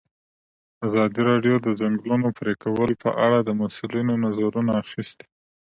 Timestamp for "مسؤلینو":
3.61-4.13